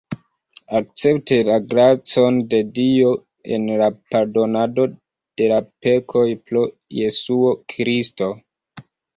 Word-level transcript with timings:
Akcepti 0.77 1.35
la 1.49 1.57
gracon 1.73 2.39
de 2.53 2.61
Dio 2.79 3.11
en 3.57 3.69
la 3.83 3.91
pardonado 4.15 4.87
de 5.43 5.51
la 5.55 5.61
pekoj 5.89 6.27
pro 6.49 6.67
Jesuo 7.03 7.55
Kristo. 7.77 8.35